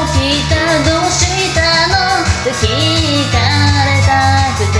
[0.00, 0.08] どう
[1.10, 2.24] したの？
[2.42, 2.64] と聞
[3.30, 3.36] か
[3.84, 4.08] れた
[4.56, 4.78] くて。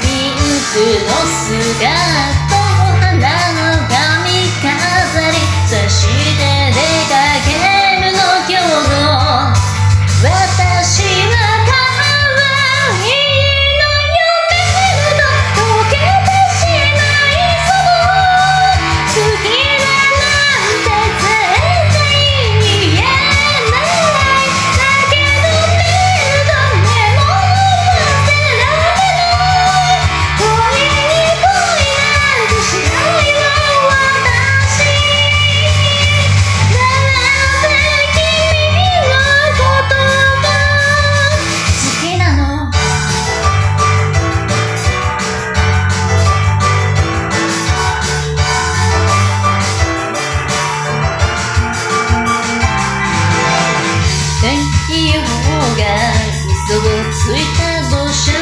[0.00, 0.74] ピンク
[1.06, 1.32] のス
[1.78, 2.51] カート。
[54.52, 55.26] 天気予報
[55.78, 55.86] が
[56.46, 58.41] 嘘をついたとしゃ